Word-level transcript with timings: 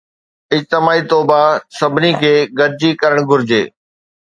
اجتماعي 0.55 1.01
توبه 1.11 1.41
سڀني 1.77 2.11
کي 2.21 2.33
گڏجي 2.59 2.91
ڪرڻ 3.01 3.19
گهرجي 3.29 3.63